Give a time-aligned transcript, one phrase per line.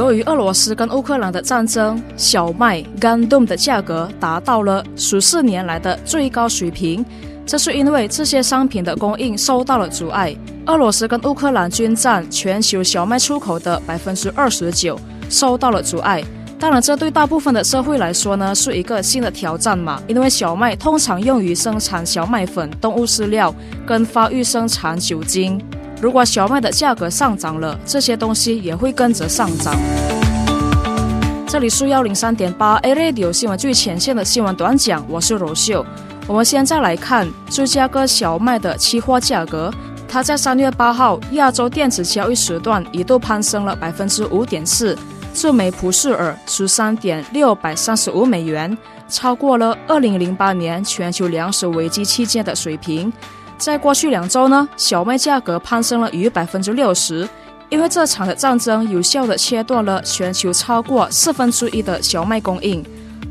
[0.00, 7.04] 由于俄罗斯跟乌克兰的战争，小麦 Gandum 的价格达到了十四年来的最高水平。
[7.44, 10.34] 这是因为这些商品的供应受到了阻碍。
[10.64, 16.24] 俄罗斯跟乌克兰均占全球小麦出口的百分之二十九，受到了阻碍。
[16.58, 20.02] 当然，这对大部分的社会来说呢，是一个新的挑战嘛。
[20.08, 23.54] 因为小麦通常用于生产小麦粉、动物饲料
[23.86, 25.60] 跟发育生产酒精。
[26.00, 29.76] 如果小麦的价格上涨了，这些东西也会跟着上涨。
[31.46, 35.84] 这里是幺零三点八 A Radio 新闻最前线的新闻短讲，我是柔秀。
[36.26, 39.70] 我们现在来看芝加哥小麦的期货价格，
[40.08, 44.96] 它在三月八号亚洲电子交易时段一度攀升了百分之五点四，
[45.34, 48.74] 至每普氏尔十三点六百三十五美元，
[49.06, 53.12] 超过了二零零八年全球粮食危机期间的水平。
[53.60, 57.28] 在过去两周呢，小麦价格攀升了逾百分之六十，
[57.68, 62.82] 因为这场的战争有效地切断了全球超过四分之一的小麦供应。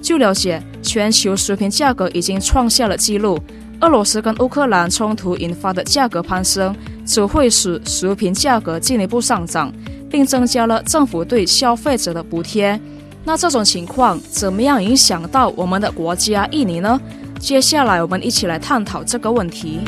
[0.00, 3.38] 据了解，全球食品价格已经创下了纪录。
[3.82, 9.70] 俄罗斯跟乌克兰冲突引发的价格攀升，只会使食品价格进一步上涨，
[10.10, 12.80] 并增加了政府对消费者的补贴。
[13.24, 16.98] 那这种情况怎么样影响到我们的国家印尼呢？
[17.38, 19.80] 接下来我们一起来探讨这个问题。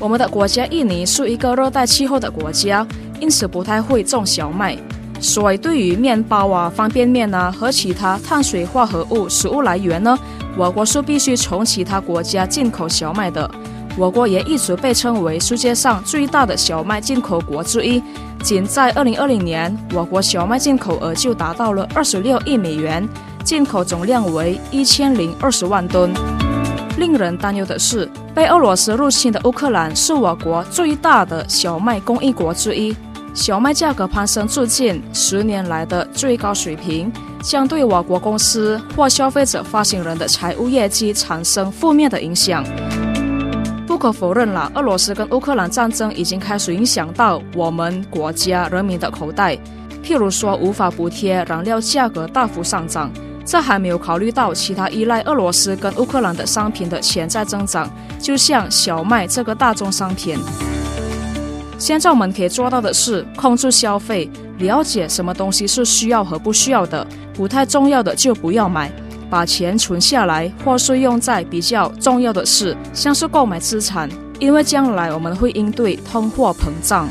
[0.00, 2.86] 我们的国家印尼是一个热带气候的国家，
[3.20, 4.78] 因此不太会种小麦，
[5.20, 10.16] 所以对于面包啊、方便面啊和其他碳水化合物食物来源呢，
[10.56, 13.50] 我国是必须从其他国家进口小麦的。
[13.96, 18.00] 我国也一直被称为世界上最大的小麦进口国之一。
[18.44, 23.06] 仅在2020年，我国小麦进口额就达到了26亿美元，
[23.42, 26.12] 进口总量为1020万吨。
[26.98, 32.94] 令人担忧的是，被俄罗斯入侵的乌克兰是我国最大的小麦供应国之一，
[33.32, 42.64] 小麦价格攀升至近十年来的最高水平，将对我国公司或消费者发行人的财务业绩产生负面的影响。
[43.86, 49.56] 不可否认了，俄罗斯跟乌克兰战争已经开始影响到我们国家人民的口袋，
[50.02, 53.08] 譬如说无法补贴燃料价格大幅上涨。
[53.48, 60.38] 这还没有考虑到其他依赖俄罗斯跟乌克兰的商品的潜在增长，就像小麦这个大宗商品。
[61.78, 64.28] 现在我们可以做到的是控制消费，
[64.58, 68.92] 了解什么东西是需要和不需要的，不太重要的就不要买，
[69.30, 77.08] 把钱存下来，或是用在比较重要的事，像是购买资产，因为将来我们会应对通货膨胀。